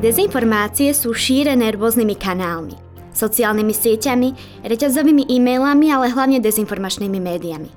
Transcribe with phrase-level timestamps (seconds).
[0.00, 2.72] Dezinformácie sú šírené rôznymi kanálmi.
[3.12, 4.28] Sociálnymi sieťami,
[4.64, 7.68] reťazovými e-mailami, ale hlavne dezinformačnými médiami.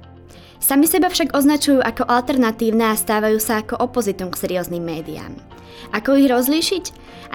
[0.56, 5.36] Sami seba však označujú ako alternatívne a stávajú sa ako opozitum k serióznym médiám.
[5.92, 6.86] Ako ich rozlíšiť?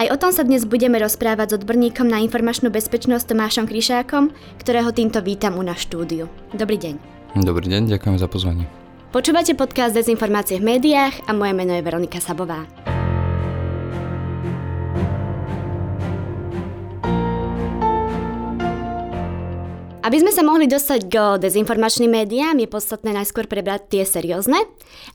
[0.01, 4.89] Aj o tom sa dnes budeme rozprávať s odborníkom na informačnú bezpečnosť Tomášom Kryšákom, ktorého
[4.97, 6.33] týmto vítam u na štúdiu.
[6.57, 6.97] Dobrý deň.
[7.45, 8.65] Dobrý deň, ďakujem za pozvanie.
[9.13, 12.65] Počúvate podcast Dezinformácie v médiách a moje meno je Veronika Sabová.
[20.09, 24.57] Aby sme sa mohli dostať k dezinformačným médiám, je podstatné najskôr prebrať tie seriózne.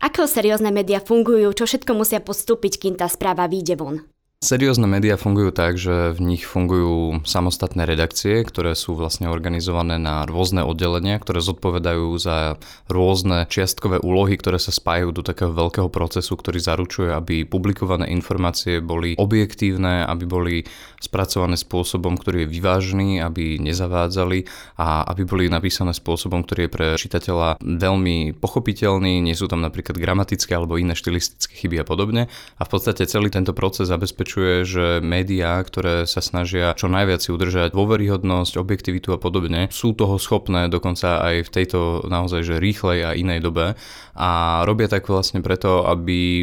[0.06, 4.06] Ako seriózne médiá fungujú, čo všetko musia postúpiť, kým tá správa vyjde von?
[4.44, 10.28] Seriózne médiá fungujú tak, že v nich fungujú samostatné redakcie, ktoré sú vlastne organizované na
[10.28, 12.60] rôzne oddelenia, ktoré zodpovedajú za
[12.92, 18.84] rôzne čiastkové úlohy, ktoré sa spájajú do takého veľkého procesu, ktorý zaručuje, aby publikované informácie
[18.84, 20.56] boli objektívne, aby boli
[21.00, 24.44] spracované spôsobom, ktorý je vyvážený, aby nezavádzali
[24.76, 29.96] a aby boli napísané spôsobom, ktorý je pre čitateľa veľmi pochopiteľný, nie sú tam napríklad
[29.96, 32.28] gramatické alebo iné štilistické chyby a podobne.
[32.60, 37.22] A v podstate celý tento proces zabezpečuje naznačuje, že médiá, ktoré sa snažia čo najviac
[37.22, 42.56] si udržať dôveryhodnosť, objektivitu a podobne, sú toho schopné dokonca aj v tejto naozaj že
[42.58, 43.78] rýchlej a inej dobe
[44.18, 44.30] a
[44.66, 46.42] robia tak vlastne preto, aby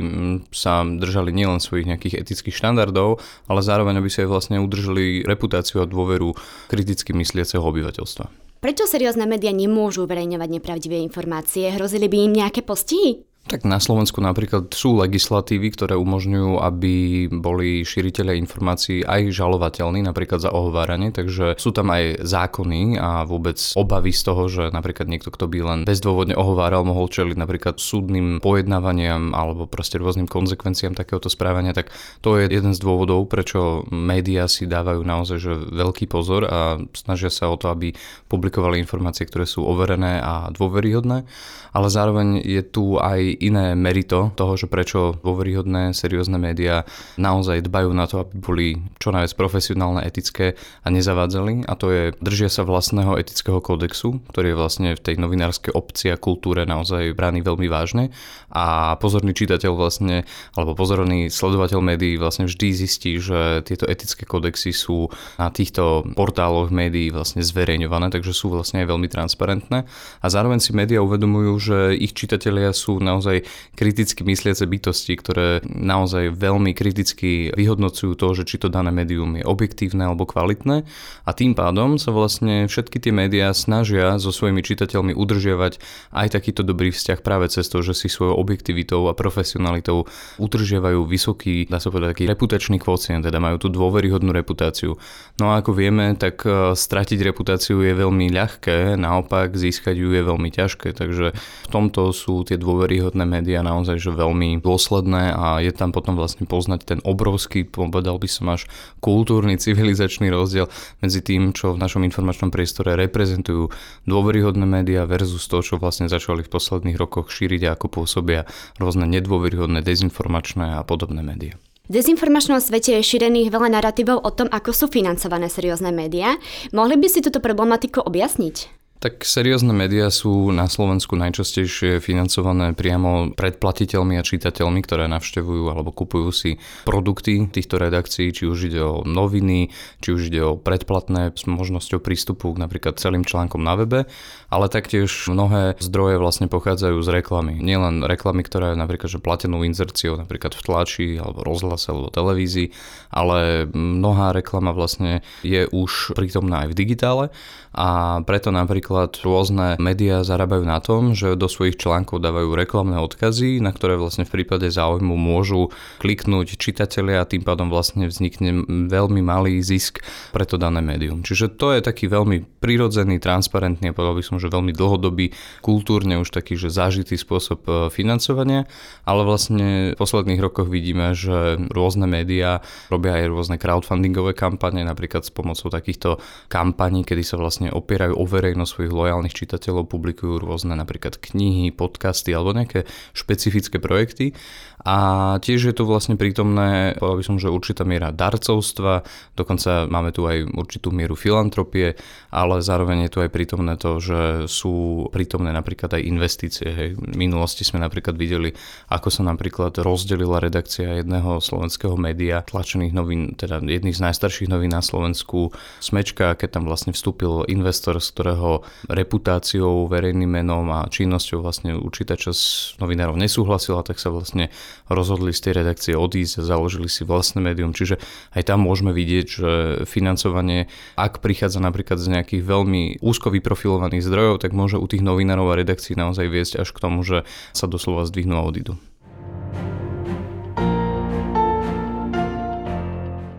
[0.55, 3.19] sa držali nielen svojich nejakých etických štandardov,
[3.51, 6.35] ale zároveň aby sa aj vlastne udržali reputáciu a dôveru
[6.71, 8.51] kriticky mysliaceho obyvateľstva.
[8.61, 11.73] Prečo seriózne médiá nemôžu uverejňovať nepravdivé informácie?
[11.73, 13.30] Hrozili by im nejaké postihy?
[13.49, 20.45] Tak na Slovensku napríklad sú legislatívy, ktoré umožňujú, aby boli šíriteľe informácií aj žalovateľní, napríklad
[20.45, 25.33] za ohováranie, takže sú tam aj zákony a vôbec obavy z toho, že napríklad niekto,
[25.33, 31.33] kto by len bezdôvodne ohováral, mohol čeliť napríklad súdnym pojednávaniam alebo proste rôznym konsekvenciám takéhoto
[31.33, 36.45] správania, tak to je jeden z dôvodov, prečo médiá si dávajú naozaj že veľký pozor
[36.45, 37.97] a snažia sa o to, aby
[38.29, 41.25] publikovali informácie, ktoré sú overené a dôveryhodné,
[41.73, 46.89] ale zároveň je tu aj iné merito toho, že prečo dôveryhodné, seriózne médiá
[47.21, 51.69] naozaj dbajú na to, aby boli čo najviac profesionálne, etické a nezavádzali.
[51.69, 56.09] A to je, držia sa vlastného etického kódexu, ktorý je vlastne v tej novinárskej obci
[56.09, 58.09] a kultúre naozaj brány veľmi vážne.
[58.51, 60.25] A pozorný čitateľ vlastne,
[60.57, 66.73] alebo pozorný sledovateľ médií vlastne vždy zistí, že tieto etické kódexy sú na týchto portáloch
[66.73, 69.85] médií vlastne zverejňované, takže sú vlastne aj veľmi transparentné.
[70.25, 73.45] A zároveň si médiá uvedomujú, že ich čitatelia sú naozaj naozaj
[73.77, 79.45] kriticky mysliace bytosti, ktoré naozaj veľmi kriticky vyhodnocujú to, že či to dané médium je
[79.45, 80.89] objektívne alebo kvalitné
[81.29, 85.77] a tým pádom sa vlastne všetky tie médiá snažia so svojimi čitateľmi udržiavať
[86.17, 90.09] aj takýto dobrý vzťah práve cez to, že si svojou objektivitou a profesionalitou
[90.41, 94.97] udržiavajú vysoký, dá sa povedať, taký reputačný kvocient, teda majú tú dôveryhodnú reputáciu.
[95.37, 100.23] No a ako vieme, tak e, stratiť reputáciu je veľmi ľahké, naopak získať ju je
[100.25, 105.59] veľmi ťažké, takže v tomto sú tie dôveryhodné dôveryhodné médiá naozaj že veľmi dôsledné a
[105.59, 108.71] je tam potom vlastne poznať ten obrovský, povedal by som až
[109.03, 110.71] kultúrny, civilizačný rozdiel
[111.03, 113.75] medzi tým, čo v našom informačnom priestore reprezentujú
[114.07, 118.47] dôveryhodné médiá versus to, čo vlastne začali v posledných rokoch šíriť a ako pôsobia
[118.79, 121.59] rôzne nedôveryhodné, dezinformačné a podobné médiá.
[121.91, 126.39] V dezinformačnom svete je šírených veľa narratívov o tom, ako sú financované seriózne médiá.
[126.71, 128.80] Mohli by si túto problematiku objasniť?
[129.01, 135.89] Tak seriózne médiá sú na Slovensku najčastejšie financované priamo predplatiteľmi a čitateľmi, ktoré navštevujú alebo
[135.89, 139.73] kupujú si produkty týchto redakcií, či už ide o noviny,
[140.05, 144.05] či už ide o predplatné s možnosťou prístupu k napríklad celým článkom na webe,
[144.51, 147.63] ale taktiež mnohé zdroje vlastne pochádzajú z reklamy.
[147.63, 152.75] Nielen reklamy, ktorá je napríklad že platenou inzerciou napríklad v tlači alebo rozhlase alebo televízii,
[153.15, 157.25] ale mnohá reklama vlastne je už prítomná aj v digitále
[157.71, 163.63] a preto napríklad rôzne médiá zarábajú na tom, že do svojich článkov dávajú reklamné odkazy,
[163.63, 165.71] na ktoré vlastne v prípade záujmu môžu
[166.03, 170.03] kliknúť čitatelia a tým pádom vlastne vznikne veľmi malý zisk
[170.35, 171.23] pre to dané médium.
[171.23, 176.17] Čiže to je taký veľmi prirodzený, transparentný a povedal by som, že veľmi dlhodobý, kultúrne
[176.17, 178.65] už taký, že zážitý spôsob e, financovania,
[179.05, 185.29] ale vlastne v posledných rokoch vidíme, že rôzne médiá robia aj rôzne crowdfundingové kampane, napríklad
[185.29, 186.17] s pomocou takýchto
[186.49, 192.33] kampaní, kedy sa vlastne opierajú o verejnosť svojich lojálnych čitateľov publikujú rôzne napríklad knihy, podcasty
[192.33, 194.33] alebo nejaké špecifické projekty.
[194.81, 199.05] A tiež je tu vlastne prítomné, povedal by som, že určitá miera darcovstva,
[199.37, 202.01] dokonca máme tu aj určitú mieru filantropie,
[202.33, 206.69] ale zároveň je tu aj prítomné to, že sú prítomné napríklad aj investície.
[206.71, 206.89] Hej.
[206.99, 208.53] V minulosti sme napríklad videli,
[208.89, 214.73] ako sa napríklad rozdelila redakcia jedného slovenského média, tlačených novín, teda jedných z najstarších novín
[214.75, 221.41] na Slovensku, Smečka, keď tam vlastne vstúpil investor, z ktorého reputáciou, verejným menom a činnosťou
[221.41, 224.53] vlastne určitá časť novinárov nesúhlasila, tak sa vlastne
[224.87, 227.73] rozhodli z tej redakcie odísť a založili si vlastné médium.
[227.73, 227.99] Čiže
[228.37, 229.51] aj tam môžeme vidieť, že
[229.89, 235.53] financovanie, ak prichádza napríklad z nejakých veľmi úzko vyprofilovaných zdrojov, tak môže u tých novinárov
[235.53, 238.77] a redakcií naozaj viesť až k tomu, že sa doslova zdvihnú a odídu.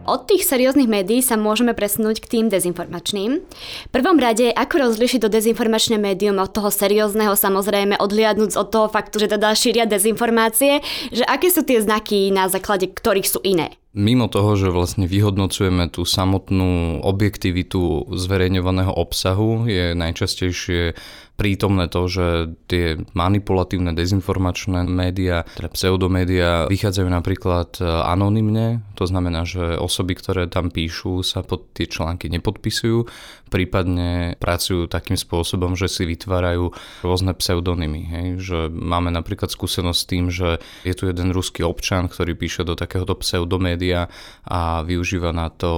[0.02, 3.38] Od tých serióznych médií sa môžeme presunúť k tým dezinformačným.
[3.38, 8.88] V prvom rade, ako rozlišiť to dezinformačné médium od toho seriózneho, samozrejme odliadnúť od toho
[8.90, 10.82] faktu, že teda šíria dezinformácie,
[11.14, 13.78] že aké sú tie znaky, na základe ktorých sú iné.
[13.94, 20.96] Mimo toho, že vlastne vyhodnocujeme tú samotnú objektivitu zverejňovaného obsahu, je najčastejšie
[21.42, 29.42] prítomné to, že tie manipulatívne dezinformačné médiá, teda pseudomédia, vychádzajú napríklad e, anonymne, to znamená,
[29.42, 33.10] že osoby, ktoré tam píšu, sa pod tie články nepodpisujú,
[33.50, 38.02] prípadne pracujú takým spôsobom, že si vytvárajú rôzne pseudonymy.
[38.06, 38.28] Hej?
[38.46, 42.78] Že máme napríklad skúsenosť s tým, že je tu jeden ruský občan, ktorý píše do
[42.78, 44.14] takéhoto pseudomédia
[44.46, 45.74] a využíva na to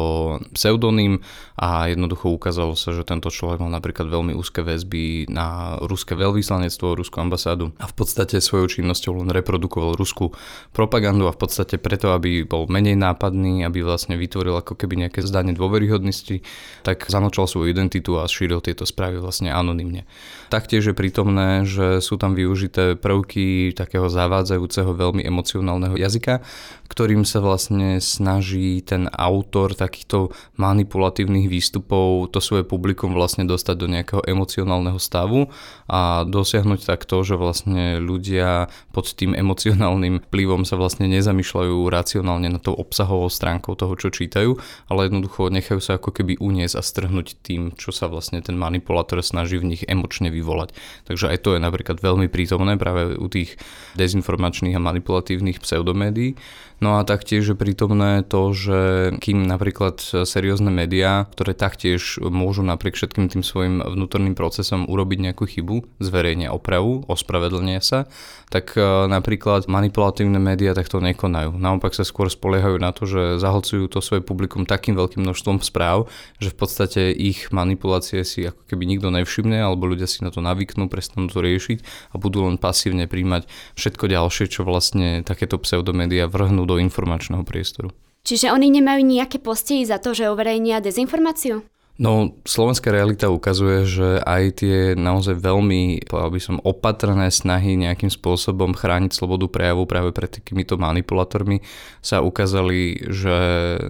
[0.51, 1.23] pseudonym
[1.55, 5.52] a jednoducho ukázalo sa, že tento človek mal napríklad veľmi úzke väzby na
[5.83, 10.31] ruské veľvyslanectvo, ruskú ambasádu a v podstate svojou činnosťou len reprodukoval ruskú
[10.71, 15.25] propagandu a v podstate preto, aby bol menej nápadný, aby vlastne vytvoril ako keby nejaké
[15.25, 16.43] zdanie dôveryhodnosti,
[16.85, 20.05] tak zanočal svoju identitu a šíril tieto správy vlastne anonymne.
[20.53, 26.45] Taktiež je prítomné, že sú tam využité prvky takého zavádzajúceho veľmi emocionálneho jazyka,
[26.93, 30.29] ktorým sa vlastne snaží ten autor takýchto
[30.61, 35.42] manipulatívnych výstupov to svoje publikum vlastne dostať do nejakého emocionálneho stavu
[35.89, 42.47] a dosiahnuť tak to, že vlastne ľudia pod tým emocionálnym vplyvom sa vlastne nezamýšľajú racionálne
[42.51, 44.57] na tou obsahovou stránkou toho, čo čítajú,
[44.87, 49.19] ale jednoducho nechajú sa ako keby uniesť a strhnúť tým, čo sa vlastne ten manipulátor
[49.23, 50.75] snaží v nich emočne vyvolať.
[51.07, 53.55] Takže aj to je napríklad veľmi prítomné práve u tých
[53.95, 56.35] dezinformačných a manipulatívnych pseudomédií.
[56.83, 58.79] No a taktiež je prítomné to, že
[59.23, 65.47] kým napríklad seriózne médiá, ktoré taktiež môžu napriek všetkým tým svojim vnútorným procesom urobiť nejakú
[65.47, 68.11] chybu, zverejnia opravu, ospravedlnia sa,
[68.51, 71.55] tak e, napríklad manipulatívne médiá takto nekonajú.
[71.55, 76.11] Naopak sa skôr spoliehajú na to, že zahlcujú to svoje publikum takým veľkým množstvom správ,
[76.37, 80.43] že v podstate ich manipulácie si ako keby nikto nevšimne, alebo ľudia si na to
[80.43, 83.47] navyknú, prestanú to riešiť a budú len pasívne príjmať
[83.79, 87.95] všetko ďalšie, čo vlastne takéto pseudomédia vrhnú do informačného priestoru.
[88.23, 91.67] Čiže oni nemajú nejaké postihy za to, že uverejnia dezinformáciu?
[91.93, 98.09] No, slovenská realita ukazuje, že aj tie naozaj veľmi, povedal by som, opatrné snahy nejakým
[98.09, 101.61] spôsobom chrániť slobodu prejavu práve pred takýmito manipulátormi
[102.01, 103.37] sa ukázali, že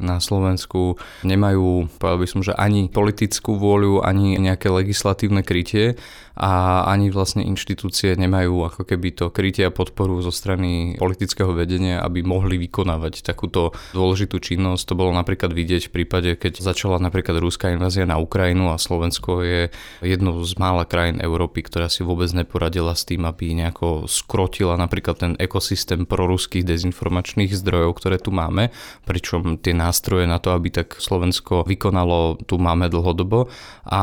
[0.03, 5.95] na Slovensku nemajú, povedal by som, že ani politickú vôľu, ani nejaké legislatívne krytie
[6.33, 12.01] a ani vlastne inštitúcie nemajú ako keby to krytie a podporu zo strany politického vedenia,
[12.01, 14.91] aby mohli vykonávať takúto dôležitú činnosť.
[14.91, 19.45] To bolo napríklad vidieť v prípade, keď začala napríklad rúská invázia na Ukrajinu a Slovensko
[19.45, 19.62] je
[20.01, 25.22] jednou z mála krajín Európy, ktorá si vôbec neporadila s tým, aby nejako skrotila napríklad
[25.22, 30.98] ten ekosystém proruských dezinformačných zdrojov, ktoré tu máme, pričom tie nástroje na to, aby tak
[30.98, 33.51] Slovensko vykonalo, tu máme dlhodobo.
[33.84, 34.01] A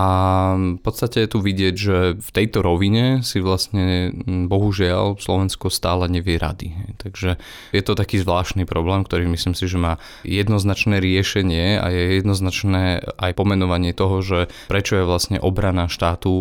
[0.76, 6.36] v podstate je tu vidieť, že v tejto rovine si vlastne bohužiaľ Slovensko stále nevie
[6.36, 6.76] rady.
[7.00, 7.40] Takže
[7.72, 9.96] je to taký zvláštny problém, ktorý myslím si, že má
[10.28, 16.32] jednoznačné riešenie a je jednoznačné aj pomenovanie toho, že prečo je vlastne obrana štátu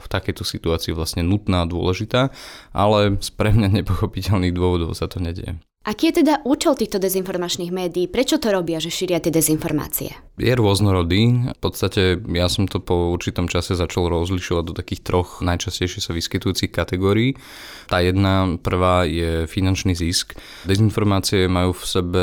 [0.00, 2.32] v takejto situácii vlastne nutná a dôležitá,
[2.72, 5.60] ale z pre mňa nepochopiteľných dôvodov sa to nedieje.
[5.86, 8.10] Aký je teda účel týchto dezinformačných médií?
[8.10, 10.18] Prečo to robia, že šíria tie dezinformácie?
[10.34, 11.54] Je rôznorodý.
[11.54, 16.10] V podstate ja som to po určitom čase začal rozlišovať do takých troch najčastejšie sa
[16.10, 17.38] vyskytujúcich kategórií.
[17.86, 20.34] Tá jedna prvá je finančný zisk.
[20.66, 22.22] Dezinformácie majú v sebe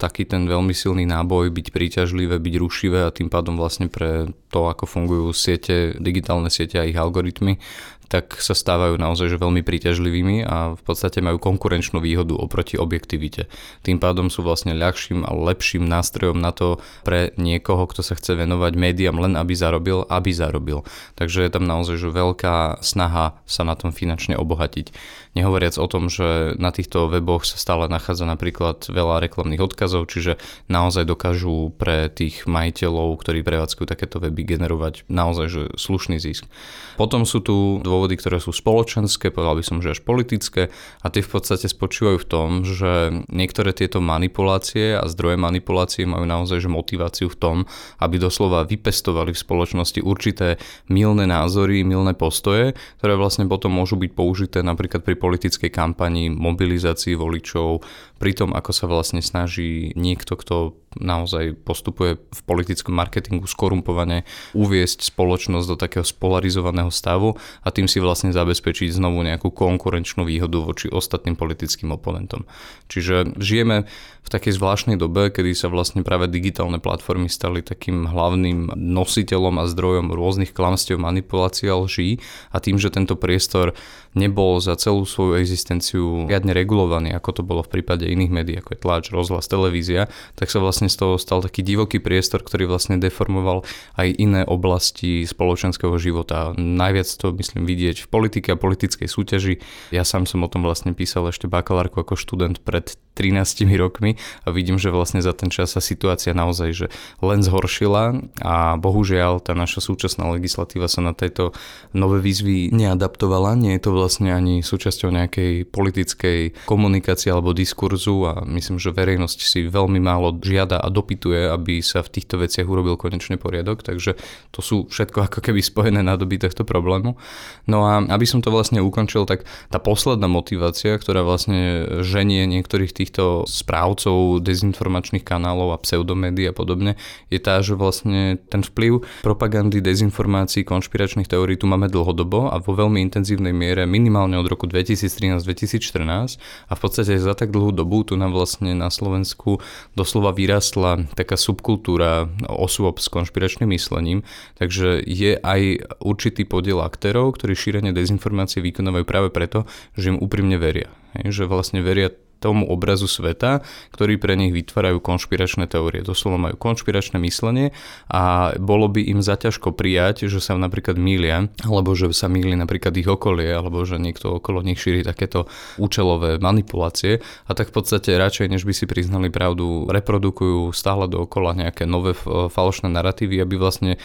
[0.00, 4.72] taký ten veľmi silný náboj byť príťažlivé, byť rušivé a tým pádom vlastne pre to,
[4.72, 7.60] ako fungujú siete, digitálne siete a ich algoritmy,
[8.06, 13.50] tak sa stávajú naozaj že veľmi príťažlivými a v podstate majú konkurenčnú výhodu oproti objektivite.
[13.82, 18.38] Tým pádom sú vlastne ľahším a lepším nástrojom na to pre niekoho, kto sa chce
[18.38, 20.86] venovať médiám len aby zarobil, aby zarobil.
[21.18, 24.94] Takže je tam naozaj že veľká snaha sa na tom finančne obohatiť.
[25.36, 30.40] Nehovoriac o tom, že na týchto weboch sa stále nachádza napríklad veľa reklamných odkazov, čiže
[30.72, 36.48] naozaj dokážu pre tých majiteľov, ktorí prevádzkujú takéto weby, generovať naozaj že slušný zisk.
[36.96, 40.72] Potom sú tu dôvody, ktoré sú spoločenské, povedal by som, že až politické
[41.04, 46.24] a tie v podstate spočívajú v tom, že niektoré tieto manipulácie a zdroje manipulácie majú
[46.24, 47.56] naozaj že motiváciu v tom,
[48.00, 50.56] aby doslova vypestovali v spoločnosti určité
[50.88, 57.18] milné názory, milné postoje, ktoré vlastne potom môžu byť použité napríklad pri politickej kampani, mobilizácii
[57.18, 57.82] voličov,
[58.22, 64.24] pri tom, ako sa vlastne snaží niekto, kto naozaj postupuje v politickom marketingu skorumpovane,
[64.56, 70.58] uviesť spoločnosť do takého spolarizovaného stavu a tým si vlastne zabezpečiť znovu nejakú konkurenčnú výhodu
[70.60, 72.48] voči ostatným politickým oponentom.
[72.88, 73.88] Čiže žijeme
[74.26, 79.70] v takej zvláštnej dobe, kedy sa vlastne práve digitálne platformy stali takým hlavným nositeľom a
[79.70, 82.18] zdrojom rôznych klamstiev, manipulácií a lží
[82.50, 83.78] a tým, že tento priestor
[84.18, 88.74] nebol za celú svoju existenciu riadne regulovaný, ako to bolo v prípade iných médií, ako
[88.74, 92.96] je tlač, rozhlas, televízia, tak sa vlastne z toho stal taký divoký priestor, ktorý vlastne
[93.00, 93.66] deformoval
[93.98, 96.54] aj iné oblasti spoločenského života.
[96.56, 99.60] Najviac to myslím vidieť v politike a politickej súťaži.
[99.90, 104.52] Ja sám som o tom vlastne písal ešte bakalárku ako študent pred 13 rokmi a
[104.52, 106.86] vidím, že vlastne za ten čas sa situácia naozaj že
[107.24, 111.56] len zhoršila a bohužiaľ tá naša súčasná legislatíva sa na tejto
[111.96, 113.56] nové výzvy neadaptovala.
[113.56, 119.38] Nie je to vlastne ani súčasťou nejakej politickej komunikácie alebo diskurzu a myslím, že verejnosť
[119.40, 124.20] si veľmi málo žiada a dopytuje, aby sa v týchto veciach urobil konečne poriadok, takže
[124.52, 127.16] to sú všetko ako keby spojené nádoby tohto problému.
[127.64, 132.92] No a aby som to vlastne ukončil, tak tá posledná motivácia, ktorá vlastne ženie niektorých
[132.92, 136.98] tých týchto správcov dezinformačných kanálov a pseudomédií a podobne,
[137.30, 142.74] je tá, že vlastne ten vplyv propagandy, dezinformácií, konšpiračných teórií tu máme dlhodobo a vo
[142.74, 148.18] veľmi intenzívnej miere minimálne od roku 2013-2014 a v podstate za tak dlhú dobu tu
[148.18, 149.62] nám vlastne na Slovensku
[149.94, 154.24] doslova vyrastla taká subkultúra osôb s konšpiračným myslením,
[154.56, 159.68] takže je aj určitý podiel aktérov, ktorí šírenie dezinformácie vykonávajú práve preto,
[160.00, 160.88] že im úprimne veria.
[161.12, 163.64] Hej, že vlastne veria tomu obrazu sveta,
[163.96, 166.04] ktorý pre nich vytvárajú konšpiračné teórie.
[166.04, 167.72] Doslova majú konšpiračné myslenie
[168.12, 172.92] a bolo by im zaťažko prijať, že sa napríklad mília, alebo že sa míli napríklad
[172.96, 175.48] ich okolie, alebo že niekto okolo nich šíri takéto
[175.80, 181.56] účelové manipulácie a tak v podstate radšej, než by si priznali pravdu, reprodukujú stále dookola
[181.56, 183.96] nejaké nové falošné narratívy, aby vlastne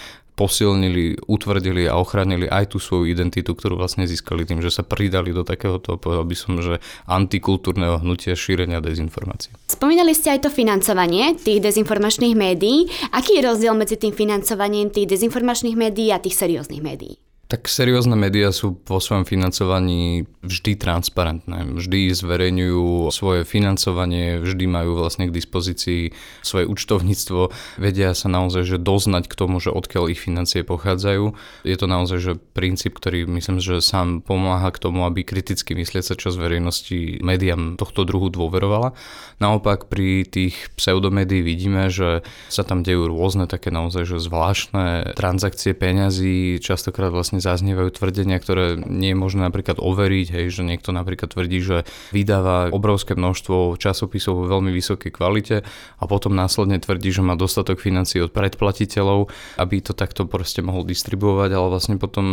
[0.42, 5.30] posilnili, utvrdili a ochránili aj tú svoju identitu, ktorú vlastne získali tým, že sa pridali
[5.30, 9.54] do takéhoto, povedal by som, že antikultúrneho hnutia šírenia dezinformácií.
[9.70, 12.90] Spomínali ste aj to financovanie tých dezinformačných médií.
[13.14, 17.31] Aký je rozdiel medzi tým financovaním tých dezinformačných médií a tých serióznych médií?
[17.52, 21.68] Tak seriózne médiá sú vo svojom financovaní vždy transparentné.
[21.76, 27.52] Vždy zverejňujú svoje financovanie, vždy majú vlastne k dispozícii svoje účtovníctvo.
[27.76, 31.36] Vedia sa naozaj že doznať k tomu, že odkiaľ ich financie pochádzajú.
[31.68, 36.08] Je to naozaj že princíp, ktorý myslím, že sám pomáha k tomu, aby kriticky myslieť
[36.08, 38.96] sa čas verejnosti médiám tohto druhu dôverovala.
[39.44, 45.76] Naopak pri tých pseudomédií vidíme, že sa tam dejú rôzne také naozaj že zvláštne transakcie
[45.76, 51.34] peňazí, častokrát vlastne zaznievajú tvrdenia, ktoré nie je možné napríklad overiť, hej, že niekto napríklad
[51.34, 51.78] tvrdí, že
[52.14, 55.66] vydáva obrovské množstvo časopisov vo veľmi vysokej kvalite
[55.98, 60.86] a potom následne tvrdí, že má dostatok financií od predplatiteľov, aby to takto proste mohol
[60.86, 62.26] distribuovať, ale vlastne potom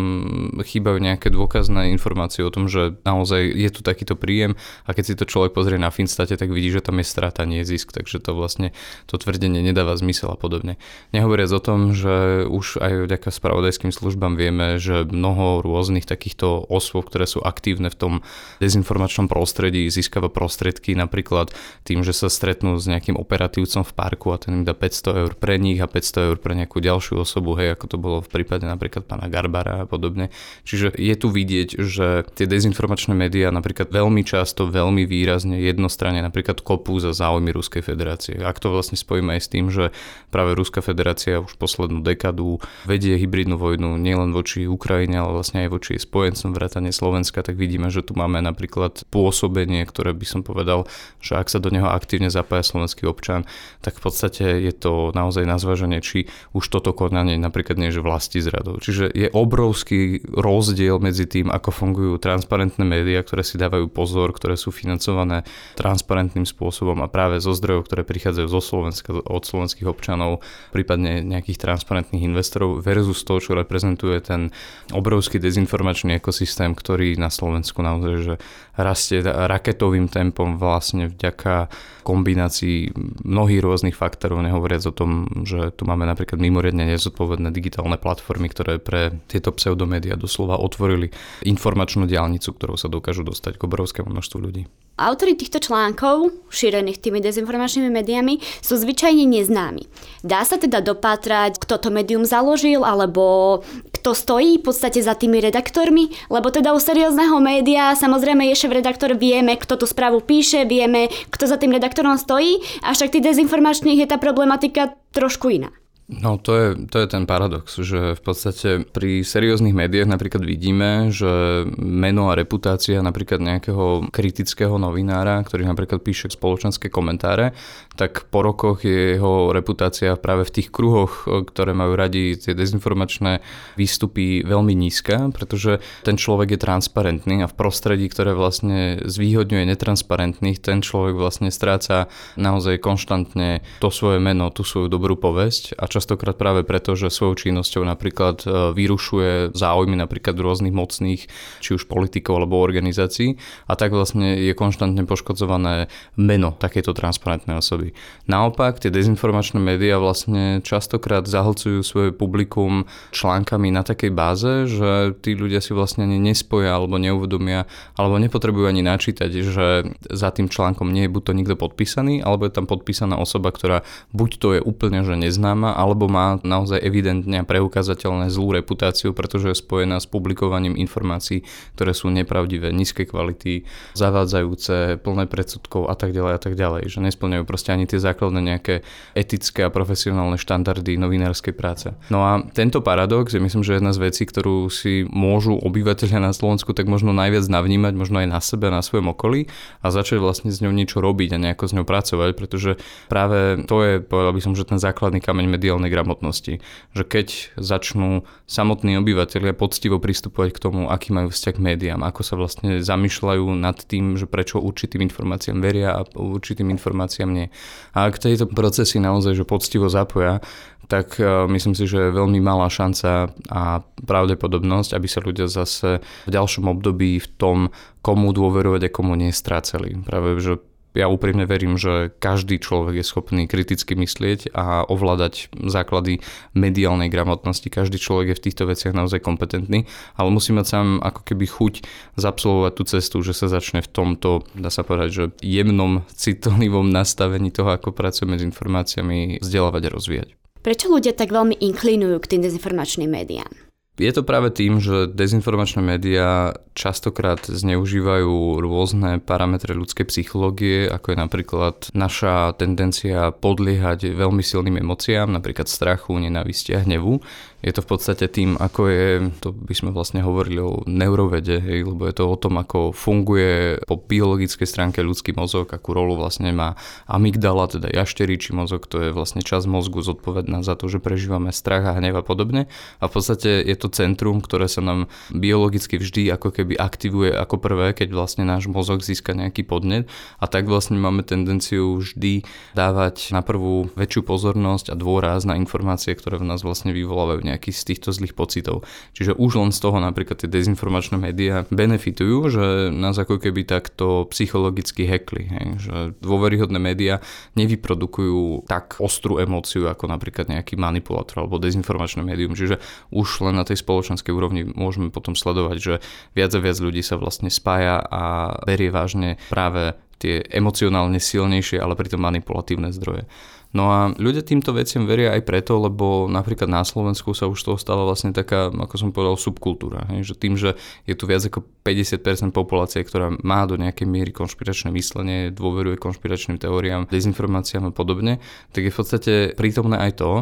[0.61, 5.15] chýbajú nejaké dôkazné informácie o tom, že naozaj je tu takýto príjem a keď si
[5.17, 8.37] to človek pozrie na Finstate, tak vidí, že tam je strata, nie zisk, takže to
[8.37, 8.77] vlastne
[9.09, 10.77] to tvrdenie nedáva zmysel a podobne.
[11.15, 17.07] Nehovoriac o tom, že už aj vďaka spravodajským službám vieme, že mnoho rôznych takýchto osôb,
[17.07, 18.13] ktoré sú aktívne v tom
[18.59, 21.53] dezinformačnom prostredí, získava prostriedky napríklad
[21.85, 25.33] tým, že sa stretnú s nejakým operatívcom v parku a ten im dá 500 eur
[25.37, 28.65] pre nich a 500 eur pre nejakú ďalšiu osobu, hej, ako to bolo v prípade
[28.65, 30.33] napríklad pána Garbara a podobne.
[30.65, 36.65] Čiže je tu vidieť, že tie dezinformačné médiá napríklad veľmi často, veľmi výrazne jednostranne napríklad
[36.65, 38.39] kopú za záujmy Ruskej federácie.
[38.41, 39.91] Ak to vlastne spojíme aj s tým, že
[40.33, 45.69] práve Ruská federácia už poslednú dekadu vedie hybridnú vojnu nielen voči Ukrajine, Ukrajine, ale vlastne
[45.69, 50.41] aj voči spojencom vrátane Slovenska, tak vidíme, že tu máme napríklad pôsobenie, ktoré by som
[50.41, 50.89] povedal,
[51.21, 53.45] že ak sa do neho aktívne zapája slovenský občan,
[53.85, 58.01] tak v podstate je to naozaj na zváženie, či už toto konanie napríklad nie je
[58.01, 58.81] vlasti zradou.
[58.81, 64.57] Čiže je obrovský rozdiel medzi tým, ako fungujú transparentné médiá, ktoré si dávajú pozor, ktoré
[64.57, 65.45] sú financované
[65.77, 70.41] transparentným spôsobom a práve zo zdrojov, ktoré prichádzajú zo Slovenska, od slovenských občanov,
[70.73, 74.49] prípadne nejakých transparentných investorov versus to, čo reprezentuje ten
[74.93, 78.35] obrovský dezinformačný ekosystém, ktorý na Slovensku naozaj že
[78.79, 81.69] rastie raketovým tempom vlastne vďaka
[82.03, 82.97] kombinácii
[83.27, 88.81] mnohých rôznych faktorov, nehovoriac o tom, že tu máme napríklad mimoriadne nezodpovedné digitálne platformy, ktoré
[88.81, 91.13] pre tieto pseudomédia doslova otvorili
[91.45, 94.65] informačnú diálnicu, ktorou sa dokážu dostať k obrovskému množstvu ľudí.
[94.99, 99.87] Autory týchto článkov, šírených tými dezinformačnými médiami, sú zvyčajne neznámi.
[100.27, 103.63] Dá sa teda dopátrať, kto to médium založil, alebo
[103.95, 109.15] kto stojí v podstate za tými redaktormi, lebo teda u seriózneho média samozrejme je šéf-redaktor,
[109.15, 114.09] vieme, kto tú správu píše, vieme, kto za tým redaktorom stojí, avšak tých dezinformačných je
[114.11, 115.71] tá problematika trošku iná.
[116.09, 121.13] No to je, to je ten paradox, že v podstate pri serióznych médiách napríklad vidíme,
[121.13, 127.53] že meno a reputácia napríklad nejakého kritického novinára, ktorý napríklad píše spoločenské komentáre,
[127.93, 133.45] tak po rokoch je jeho reputácia práve v tých kruhoch, ktoré majú radi tie dezinformačné
[133.77, 140.57] výstupy veľmi nízka, pretože ten človek je transparentný a v prostredí, ktoré vlastne zvýhodňuje netransparentných,
[140.57, 142.09] ten človek vlastne stráca
[142.41, 147.35] naozaj konštantne to svoje meno, tú svoju dobrú povesť a častokrát práve preto, že svojou
[147.35, 151.27] činnosťou napríklad e, vyrušuje záujmy napríklad rôznych mocných,
[151.59, 153.35] či už politikov alebo organizácií
[153.67, 157.99] a tak vlastne je konštantne poškodzované meno takéto transparentnej osoby.
[158.31, 165.35] Naopak, tie dezinformačné médiá vlastne častokrát zahlcujú svoje publikum článkami na takej báze, že tí
[165.35, 167.67] ľudia si vlastne ani nespoja alebo neuvedomia,
[167.99, 169.67] alebo nepotrebujú ani načítať, že
[170.07, 173.83] za tým článkom nie je buď to nikto podpísaný, alebo je tam podpísaná osoba, ktorá
[174.15, 179.49] buď to je úplne že neznáma, alebo má naozaj evidentne a preukázateľné zlú reputáciu, pretože
[179.49, 183.65] je spojená s publikovaním informácií, ktoré sú nepravdivé, nízkej kvality,
[183.97, 188.45] zavádzajúce, plné predsudkov a tak ďalej a tak ďalej, že nesplňajú proste ani tie základné
[188.45, 188.85] nejaké
[189.17, 191.89] etické a profesionálne štandardy novinárskej práce.
[192.13, 196.35] No a tento paradox je myslím, že jedna z vecí, ktorú si môžu obyvateľia na
[196.35, 199.47] Slovensku tak možno najviac navnímať, možno aj na sebe, na svojom okolí
[199.81, 202.77] a začať vlastne s ňou niečo robiť a nejako s ňou pracovať, pretože
[203.07, 206.59] práve to je, povedal by som, že ten základný kameň mediálnej gramotnosti.
[206.99, 212.21] Že keď začnú samotní obyvateľia poctivo pristupovať k tomu, aký majú vzťah k médiám, ako
[212.27, 217.47] sa vlastne zamýšľajú nad tým, že prečo určitým informáciám veria a určitým informáciám nie.
[217.95, 220.43] A ak tejto procesy naozaj že poctivo zapoja,
[220.89, 226.01] tak e, myslím si, že je veľmi malá šanca a pravdepodobnosť, aby sa ľudia zase
[226.25, 227.59] v ďalšom období v tom,
[228.01, 230.01] komu dôverovať a komu nestrácali.
[230.01, 230.57] Práve, že
[230.99, 236.19] ja úprimne verím, že každý človek je schopný kriticky myslieť a ovládať základy
[236.59, 237.71] mediálnej gramotnosti.
[237.71, 239.87] Každý človek je v týchto veciach naozaj kompetentný,
[240.19, 241.75] ale musí mať sám ako keby chuť
[242.19, 247.55] zapsovať tú cestu, že sa začne v tomto, dá sa povedať, že jemnom, citlivom nastavení
[247.55, 250.29] toho, ako pracujeme s informáciami, vzdelávať a rozvíjať.
[250.59, 253.69] Prečo ľudia tak veľmi inklinujú k tým dezinformačným médiám?
[253.99, 261.19] Je to práve tým, že dezinformačné médiá častokrát zneužívajú rôzne parametre ľudskej psychológie, ako je
[261.19, 267.19] napríklad naša tendencia podliehať veľmi silným emóciám, napríklad strachu, nenávisti a hnevu.
[267.59, 269.07] Je to v podstate tým, ako je,
[269.43, 273.83] to by sme vlastne hovorili o neurovede, hej, lebo je to o tom, ako funguje
[273.83, 276.79] po biologickej stránke ľudský mozog, akú rolu vlastne má
[277.11, 281.83] amygdala, teda jašteričí mozog, to je vlastne časť mozgu zodpovedná za to, že prežívame strach
[281.83, 282.71] a hnev a podobne.
[283.03, 287.57] A v podstate je to centrum, ktoré sa nám biologicky vždy ako keby aktivuje ako
[287.57, 290.11] prvé, keď vlastne náš mozog získa nejaký podnet
[290.43, 292.43] a tak vlastne máme tendenciu vždy
[292.75, 297.71] dávať na prvú väčšiu pozornosť a dôraz na informácie, ktoré v nás vlastne vyvolávajú nejaký
[297.71, 298.83] z týchto zlých pocitov.
[299.15, 304.27] Čiže už len z toho napríklad tie dezinformačné médiá benefitujú, že nás ako keby takto
[304.35, 305.47] psychologicky hekli.
[305.47, 305.67] Hej?
[305.79, 307.23] Že dôveryhodné médiá
[307.55, 312.57] nevyprodukujú tak ostrú emóciu ako napríklad nejaký manipulátor alebo dezinformačné médium.
[312.57, 312.81] Čiže
[313.15, 315.95] už len na tej spoločenskej úrovni môžeme potom sledovať, že
[316.35, 321.95] viac a viac ľudí sa vlastne spája a berie vážne práve tie emocionálne silnejšie, ale
[321.95, 323.31] pritom manipulatívne zdroje.
[323.79, 327.79] No a ľudia týmto veciam veria aj preto, lebo napríklad na Slovensku sa už toho
[327.79, 330.03] stala vlastne taká, ako som povedal, subkultúra.
[330.11, 330.27] Hej?
[330.27, 330.75] Že tým, že
[331.07, 336.59] je tu viac ako 50% populácie, ktorá má do nejakej miery konšpiračné myslenie, dôveruje konšpiračným
[336.59, 338.43] teóriám, dezinformáciám a podobne,
[338.75, 340.33] tak je v podstate prítomné aj to,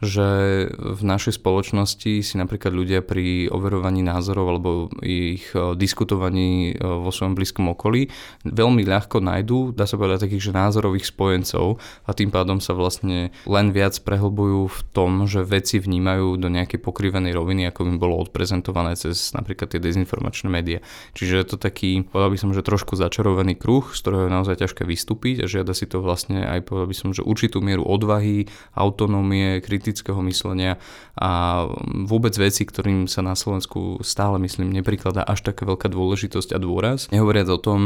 [0.00, 0.28] že
[0.72, 7.08] v našej spoločnosti si napríklad ľudia pri overovaní názorov alebo ich e, diskutovaní e, vo
[7.08, 8.12] svojom blízkom okolí
[8.44, 12.85] veľmi ľahko nájdú, dá sa povedať, takých že názorových spojencov a tým pádom sa vlastne
[13.46, 18.18] len viac prehlbujú v tom, že veci vnímajú do nejakej pokrivenej roviny, ako im bolo
[18.20, 20.78] odprezentované cez napríklad tie dezinformačné médiá.
[21.14, 24.56] Čiže je to taký, povedal by som, že trošku začarovaný kruh, z ktorého je naozaj
[24.62, 28.46] ťažké vystúpiť a žiada si to vlastne aj povedal by som, že určitú mieru odvahy,
[28.72, 30.78] autonómie, kritického myslenia
[31.16, 31.64] a
[32.06, 37.08] vôbec veci, ktorým sa na Slovensku stále myslím neprikladá až taká veľká dôležitosť a dôraz.
[37.10, 37.80] Nehovoriac o tom,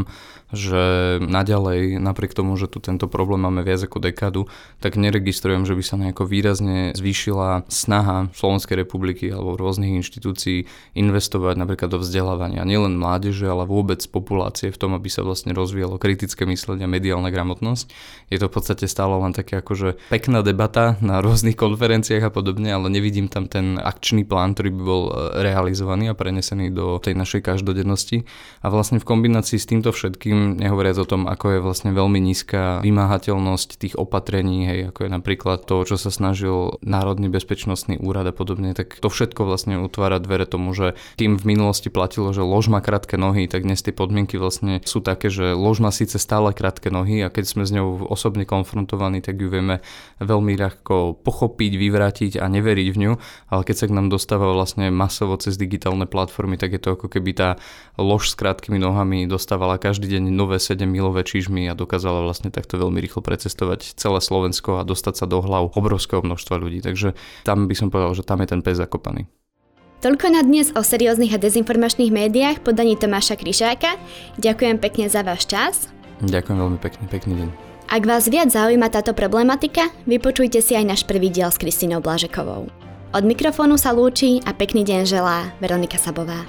[0.51, 5.77] že naďalej, napriek tomu, že tu tento problém máme viac ako dekádu, tak neregistrujem, že
[5.77, 10.65] by sa nejako výrazne zvýšila snaha Slovenskej republiky alebo rôznych inštitúcií
[10.97, 16.01] investovať napríklad do vzdelávania nielen mládeže, ale vôbec populácie v tom, aby sa vlastne rozvíjalo
[16.01, 17.93] kritické myslenie a mediálna gramotnosť.
[18.33, 22.73] Je to v podstate stále len také akože pekná debata na rôznych konferenciách a podobne,
[22.73, 25.13] ale nevidím tam ten akčný plán, ktorý by bol e,
[25.45, 28.25] realizovaný a prenesený do tej našej každodennosti.
[28.65, 32.81] A vlastne v kombinácii s týmto všetkým, nehovoriac o tom, ako je vlastne veľmi nízka
[32.81, 38.35] vymáhateľnosť tých opatrení, hej, ako je napríklad to, čo sa snažil Národný bezpečnostný úrad a
[38.35, 42.71] podobne, tak to všetko vlastne utvára dvere tomu, že tým v minulosti platilo, že lož
[42.71, 46.55] má krátke nohy, tak dnes tie podmienky vlastne sú také, že lož má síce stále
[46.55, 49.83] krátke nohy a keď sme s ňou osobne konfrontovaní, tak ju vieme
[50.23, 53.13] veľmi ľahko pochopiť, vyvrátiť a neveriť v ňu,
[53.51, 57.11] ale keď sa k nám dostáva vlastne masovo cez digitálne platformy, tak je to ako
[57.11, 57.49] keby tá
[57.99, 62.77] lož s krátkými nohami dostávala každý deň nové 7 milové čižmy a dokázala vlastne takto
[62.77, 66.85] veľmi rýchlo precestovať celé Slovensko a dostať sa do hlav obrovského množstva ľudí.
[66.85, 67.17] Takže
[67.49, 69.25] tam by som povedal, že tam je ten pes zakopaný.
[70.01, 74.01] Toľko na dnes o serióznych a dezinformačných médiách podaní Tomáša Kryšáka.
[74.41, 75.93] Ďakujem pekne za váš čas.
[76.25, 77.49] Ďakujem veľmi pekne, pekný deň.
[77.91, 82.71] Ak vás viac zaujíma táto problematika, vypočujte si aj náš prvý diel s Kristinou Blažekovou.
[83.11, 86.47] Od mikrofónu sa lúči a pekný deň želá Veronika Sabová.